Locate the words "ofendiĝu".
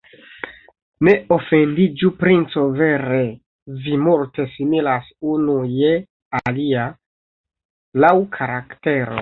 1.35-2.09